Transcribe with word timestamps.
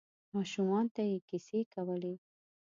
ماشومانو 0.35 0.93
ته 0.95 1.01
یې 1.09 1.17
کیسې 1.29 1.59
کولې. 1.73 2.13